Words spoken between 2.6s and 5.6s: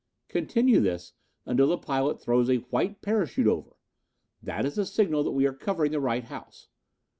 white parachute over. That is the signal that we are